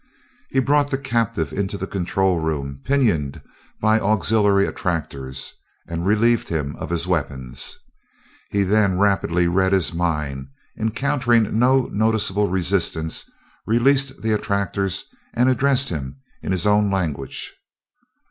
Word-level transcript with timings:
He 0.49 0.57
brought 0.57 0.89
the 0.89 0.97
captive 0.97 1.53
into 1.53 1.77
the 1.77 1.85
control 1.85 2.39
room 2.39 2.79
pinioned 2.83 3.39
by 3.79 3.99
auxiliary 3.99 4.65
attractors, 4.65 5.53
and 5.87 6.07
relieved 6.07 6.49
him 6.49 6.75
of 6.77 6.89
his 6.89 7.05
weapons. 7.05 7.77
He 8.49 8.63
then 8.63 8.97
rapidly 8.97 9.47
read 9.47 9.73
his 9.73 9.93
mind, 9.93 10.47
encountering 10.75 11.59
no 11.59 11.83
noticeable 11.85 12.49
resistance, 12.49 13.29
released 13.67 14.23
the 14.23 14.31
attractors, 14.31 15.05
and 15.35 15.49
addressed 15.49 15.89
him 15.89 16.19
in 16.41 16.51
his 16.51 16.65
own 16.65 16.89
language. 16.89 17.55